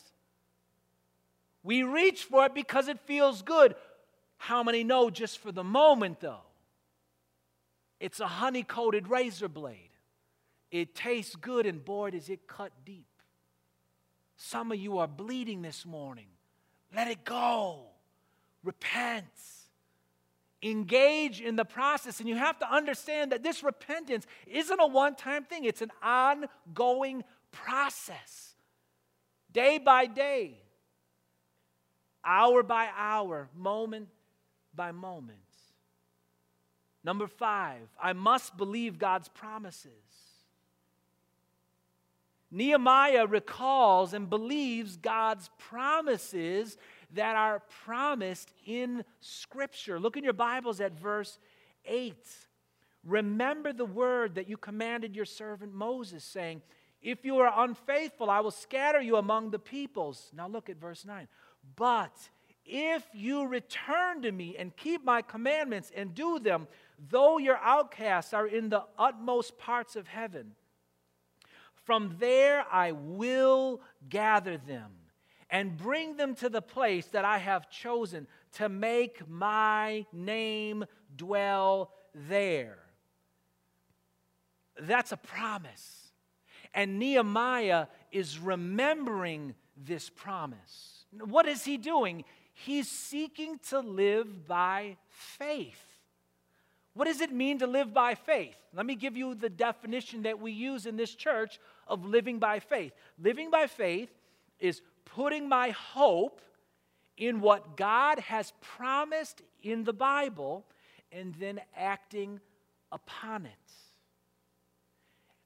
[1.62, 3.76] We reach for it because it feels good.
[4.36, 6.42] How many know just for the moment, though?
[8.00, 9.90] It's a honey coated razor blade.
[10.72, 13.06] It tastes good, and boy, does it cut deep.
[14.36, 16.26] Some of you are bleeding this morning.
[16.94, 17.84] Let it go.
[18.64, 19.24] Repent.
[20.64, 22.20] Engage in the process.
[22.20, 25.92] And you have to understand that this repentance isn't a one time thing, it's an
[26.02, 28.54] ongoing process.
[29.52, 30.58] Day by day,
[32.24, 34.08] hour by hour, moment
[34.74, 35.38] by moment.
[37.04, 39.92] Number five, I must believe God's promises.
[42.50, 46.78] Nehemiah recalls and believes God's promises
[47.12, 49.98] that are promised in Scripture.
[50.00, 51.38] Look in your Bibles at verse
[51.84, 52.16] 8.
[53.04, 56.62] Remember the word that you commanded your servant Moses, saying,
[57.02, 60.30] If you are unfaithful, I will scatter you among the peoples.
[60.34, 61.28] Now look at verse 9.
[61.76, 62.16] But
[62.64, 66.66] if you return to me and keep my commandments and do them,
[67.10, 70.52] though your outcasts are in the utmost parts of heaven,
[71.84, 74.92] from there I will gather them
[75.54, 80.84] and bring them to the place that I have chosen to make my name
[81.16, 82.78] dwell there.
[84.80, 86.10] That's a promise.
[86.74, 91.04] And Nehemiah is remembering this promise.
[91.24, 92.24] What is he doing?
[92.52, 95.86] He's seeking to live by faith.
[96.94, 98.56] What does it mean to live by faith?
[98.74, 102.58] Let me give you the definition that we use in this church of living by
[102.58, 102.92] faith.
[103.22, 104.10] Living by faith
[104.58, 106.40] is putting my hope
[107.16, 110.66] in what God has promised in the Bible
[111.12, 112.40] and then acting
[112.90, 113.52] upon it.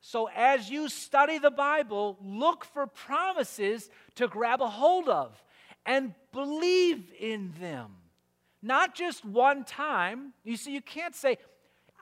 [0.00, 5.42] So, as you study the Bible, look for promises to grab a hold of
[5.84, 7.90] and believe in them.
[8.62, 10.32] Not just one time.
[10.44, 11.36] You see, you can't say,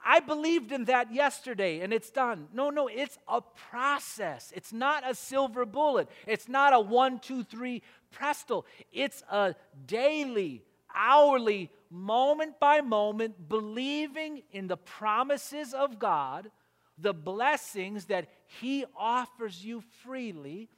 [0.09, 2.47] I believed in that yesterday and it's done.
[2.53, 4.53] No, no, it's a process.
[4.55, 6.07] It's not a silver bullet.
[6.25, 8.63] It's not a one, two, three presto.
[8.93, 9.53] It's a
[9.85, 10.63] daily,
[10.95, 16.51] hourly, moment by moment believing in the promises of God,
[16.97, 18.29] the blessings that
[18.61, 20.69] He offers you freely.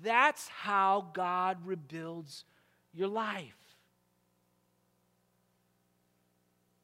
[0.00, 2.44] That's how God rebuilds
[2.92, 3.61] your life.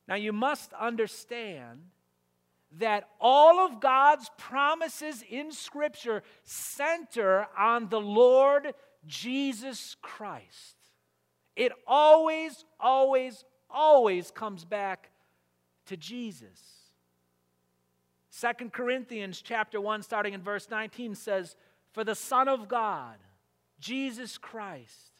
[0.09, 1.83] Now, you must understand
[2.79, 8.75] that all of God's promises in Scripture center on the Lord
[9.07, 10.77] Jesus Christ.
[11.57, 15.11] It always, always, always comes back
[15.87, 16.61] to Jesus.
[18.31, 21.57] Second Corinthians chapter 1 starting in verse 19 says,
[21.93, 23.19] "For the Son of God,
[23.81, 25.13] Jesus Christ,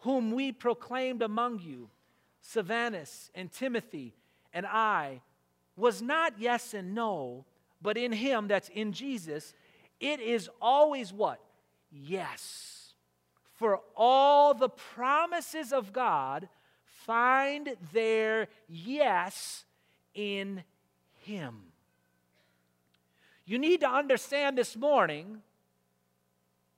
[0.00, 1.90] whom we proclaimed among you,
[2.40, 4.14] Silvanus and Timothy,
[4.52, 5.20] and I
[5.76, 7.44] was not yes and no,
[7.80, 9.54] but in him, that's in Jesus,
[9.98, 11.40] it is always what?
[11.90, 12.94] Yes.
[13.54, 16.48] For all the promises of God
[16.84, 19.64] find their yes
[20.14, 20.62] in
[21.22, 21.62] him.
[23.44, 25.42] You need to understand this morning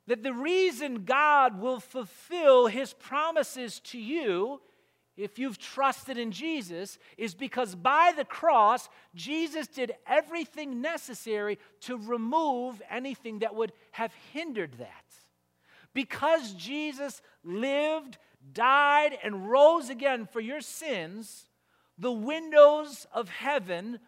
[0.06, 4.60] that the reason God will fulfill his promises to you
[5.16, 11.96] if you've trusted in Jesus, is because by the cross, Jesus did everything necessary to
[11.96, 15.04] remove anything that would have hindered that.
[15.92, 18.16] Because Jesus lived,
[18.54, 21.46] died, and rose again for your sins,
[21.98, 23.98] the windows of heaven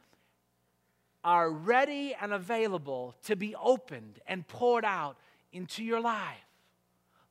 [1.22, 5.16] are ready and available to be opened and poured out
[5.52, 6.53] into your life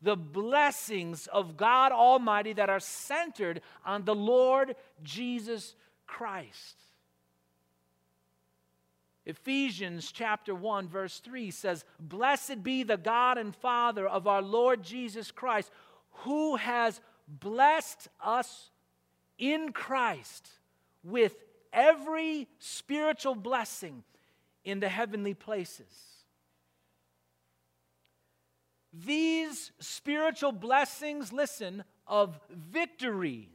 [0.04, 5.76] the blessings of God Almighty that are centered on the Lord Jesus
[6.06, 6.78] Christ.
[9.26, 14.84] Ephesians chapter 1 verse 3 says, "Blessed be the God and Father of our Lord
[14.84, 15.72] Jesus Christ,
[16.12, 18.70] who has blessed us
[19.38, 20.60] in Christ
[21.04, 21.38] with
[21.72, 24.04] every spiritual blessing
[24.66, 26.12] in the heavenly places."
[28.94, 33.50] These spiritual blessings, listen, of victory,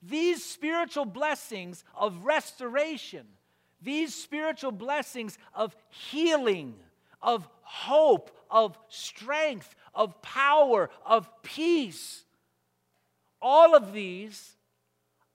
[0.00, 3.26] these spiritual blessings of restoration,
[3.80, 6.74] these spiritual blessings of healing,
[7.20, 12.24] of hope, of strength, of power, of peace,
[13.42, 14.56] all of these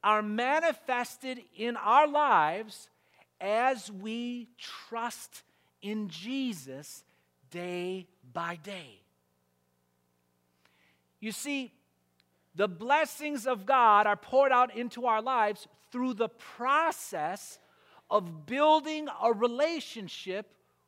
[0.03, 2.89] are manifested in our lives
[3.41, 5.43] as we trust
[5.81, 7.03] in Jesus
[7.51, 9.01] day by day.
[11.19, 11.73] You see,
[12.55, 17.59] the blessings of God are poured out into our lives through the process
[18.09, 20.47] of building a relationship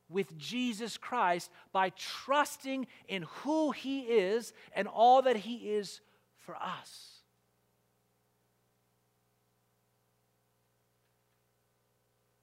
[0.09, 6.01] with Jesus Christ by trusting in who He is and all that He is
[6.37, 7.11] for us.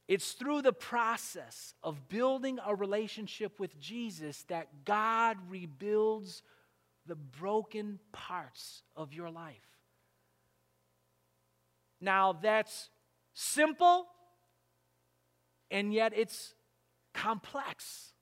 [0.07, 6.43] It's through the process of building a relationship with Jesus that God rebuilds
[7.09, 9.57] the broken parts of your life.
[12.01, 12.91] Now, that's
[13.35, 14.07] simple,
[15.71, 16.55] and yet it's
[17.13, 18.13] complex.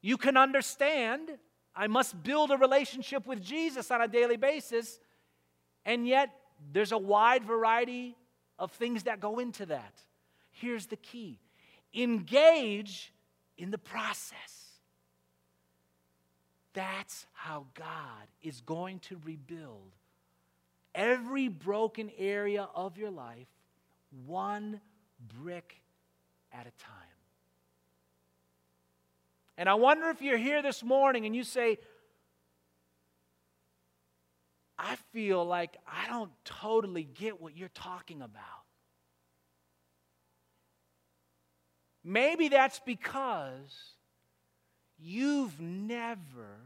[0.00, 1.30] You can understand,
[1.74, 5.00] I must build a relationship with Jesus on a daily basis,
[5.84, 6.30] and yet
[6.72, 8.16] there's a wide variety
[8.58, 9.94] of things that go into that.
[10.52, 11.40] Here's the key
[11.96, 13.12] engage
[13.56, 14.63] in the process.
[16.74, 19.92] That's how God is going to rebuild
[20.94, 23.48] every broken area of your life,
[24.26, 24.80] one
[25.40, 25.80] brick
[26.52, 26.90] at a time.
[29.56, 31.78] And I wonder if you're here this morning and you say,
[34.76, 38.40] I feel like I don't totally get what you're talking about.
[42.02, 43.94] Maybe that's because
[44.98, 46.60] you've never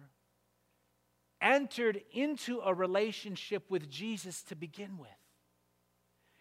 [1.40, 5.08] entered into a relationship with Jesus to begin with.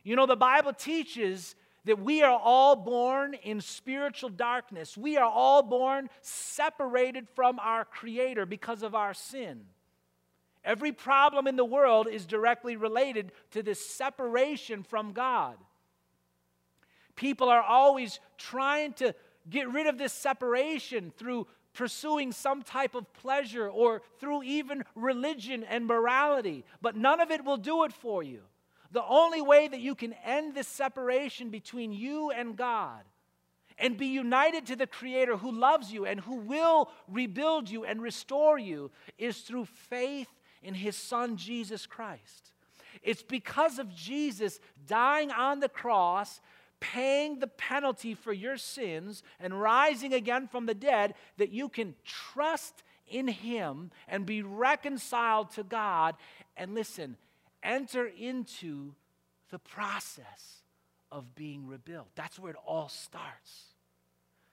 [0.03, 4.97] You know, the Bible teaches that we are all born in spiritual darkness.
[4.97, 9.65] We are all born separated from our Creator because of our sin.
[10.63, 15.55] Every problem in the world is directly related to this separation from God.
[17.15, 19.15] People are always trying to
[19.49, 21.47] get rid of this separation through
[21.77, 27.45] pursuing some type of pleasure or through even religion and morality, but none of it
[27.45, 28.41] will do it for you.
[28.91, 33.01] The only way that you can end this separation between you and God
[33.77, 38.01] and be united to the Creator who loves you and who will rebuild you and
[38.01, 40.29] restore you is through faith
[40.63, 42.53] in His Son, Jesus Christ.
[43.03, 46.41] It's because of Jesus dying on the cross
[46.79, 51.95] paying the penalty for your sins and rising again from the dead, that you can
[52.03, 56.15] trust in Him and be reconciled to God.
[56.55, 57.17] And listen,
[57.63, 58.93] enter into
[59.49, 60.61] the process
[61.11, 62.07] of being rebuilt.
[62.15, 63.63] That's where it all starts.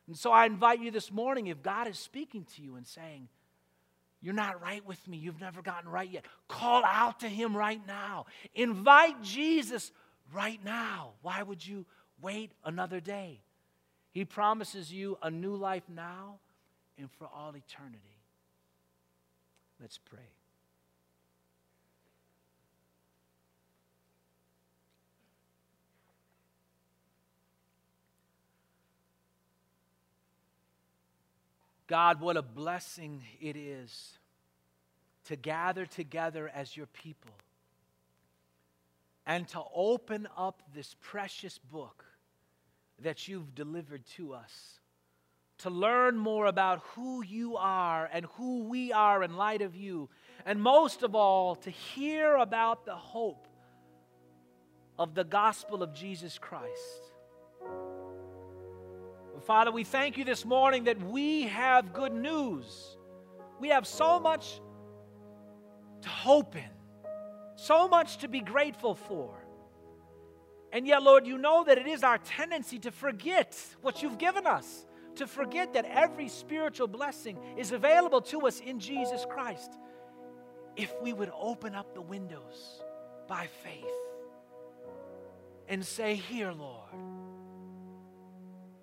[0.07, 3.29] And so I invite you this morning, if God is speaking to you and saying,
[4.21, 7.81] You're not right with me, you've never gotten right yet, call out to Him right
[7.87, 8.27] now.
[8.55, 9.93] Invite Jesus
[10.33, 11.13] right now.
[11.23, 11.87] Why would you
[12.21, 13.41] wait another day.
[14.13, 16.39] He promises you a new life now
[16.99, 17.99] and for all eternity.
[19.81, 20.31] Let's pray.
[31.87, 34.19] God, what a blessing it is
[35.27, 37.31] to gather together as your people
[39.27, 42.05] and to open up this precious book
[43.03, 44.81] that you've delivered to us,
[45.59, 50.09] to learn more about who you are and who we are in light of you,
[50.45, 53.49] and most of all, to hear about the hope
[54.99, 57.11] of the gospel of Jesus Christ.
[59.45, 62.97] Father, we thank you this morning that we have good news.
[63.61, 64.61] We have so much
[66.01, 66.63] to hope in
[67.57, 69.35] so much to be grateful for.
[70.73, 74.47] And yet, Lord, you know that it is our tendency to forget what you've given
[74.47, 74.87] us,
[75.17, 79.73] to forget that every spiritual blessing is available to us in Jesus Christ.
[80.77, 82.83] If we would open up the windows
[83.29, 83.85] by faith
[85.69, 86.91] and say, Here, Lord.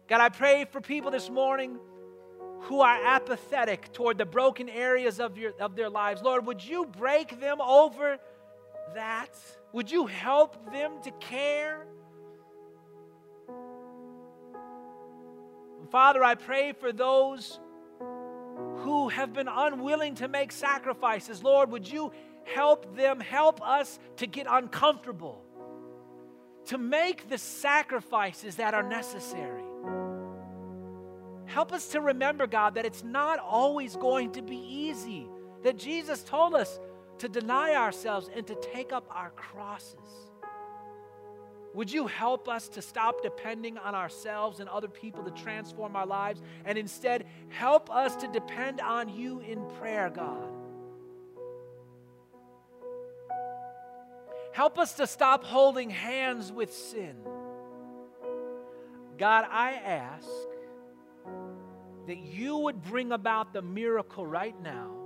[0.08, 1.78] God, I pray for people this morning
[2.62, 6.22] who are apathetic toward the broken areas of, your, of their lives.
[6.22, 8.18] Lord, would you break them over
[8.96, 9.36] that?
[9.74, 11.88] Would you help them to care?
[15.92, 17.60] Father, I pray for those
[18.78, 21.44] who have been unwilling to make sacrifices.
[21.44, 22.12] Lord, would you
[22.44, 25.44] help them, help us to get uncomfortable,
[26.66, 29.64] to make the sacrifices that are necessary.
[31.46, 35.28] Help us to remember, God, that it's not always going to be easy.
[35.64, 36.80] That Jesus told us
[37.22, 40.00] to deny ourselves and to take up our crosses.
[41.76, 46.08] Would you help us to stop depending on ourselves and other people to transform our
[46.08, 50.50] lives and instead help us to depend on you in prayer, God?
[54.52, 57.18] Help us to stop holding hands with sin.
[59.20, 60.28] God, I ask
[62.08, 65.01] that you would bring about the miracle right now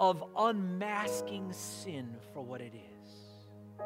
[0.00, 3.80] of unmasking sin for what it is.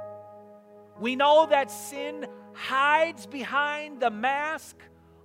[1.00, 4.76] We know that sin hides behind the mask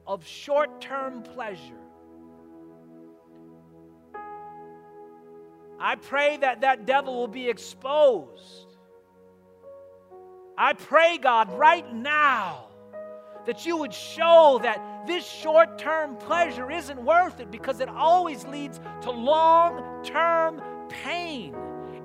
[0.07, 1.61] of short term pleasure.
[5.79, 8.75] I pray that that devil will be exposed.
[10.57, 12.65] I pray, God, right now
[13.45, 18.43] that you would show that this short term pleasure isn't worth it because it always
[18.45, 21.55] leads to long term pain.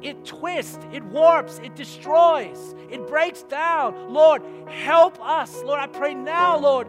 [0.03, 4.13] It twists, it warps, it destroys, it breaks down.
[4.13, 5.63] Lord, help us.
[5.63, 6.89] Lord, I pray now, Lord,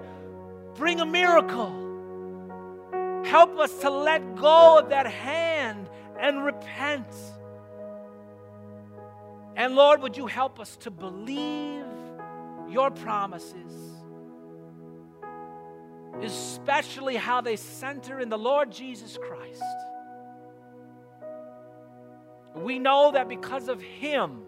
[0.76, 1.84] bring a miracle.
[3.26, 5.90] Help us to let go of that hand
[6.20, 7.08] and repent.
[9.56, 11.86] And Lord, would you help us to believe
[12.70, 13.72] your promises,
[16.22, 19.64] especially how they center in the Lord Jesus Christ.
[22.56, 24.42] We know that because of Him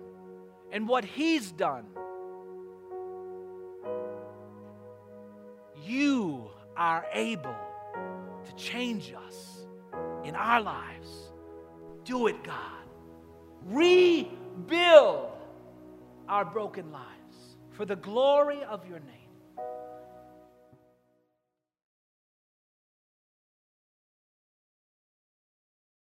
[0.72, 1.86] and what He's done,
[5.84, 7.56] you are able
[8.46, 9.66] to change us
[10.24, 11.32] in our lives.
[12.04, 12.56] Do it, God.
[13.66, 15.32] Rebuild
[16.30, 19.17] our broken lives for the glory of your name.